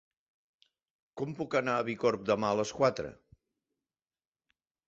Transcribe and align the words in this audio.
Com 1.21 1.35
puc 1.41 1.57
anar 1.59 1.77
a 1.81 1.85
Bicorb 1.91 2.25
demà 2.31 2.51
a 2.55 2.59
les 2.63 2.75
quatre? 2.81 3.15